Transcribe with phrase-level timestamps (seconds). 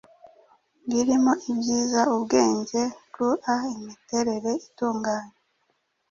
[0.89, 2.81] Ibirimo ibyiza, ubwenge,
[3.13, 5.35] gua, imiterere itunganye